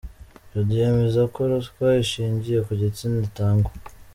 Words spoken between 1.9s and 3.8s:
ishingiye ku gitsina itangwa.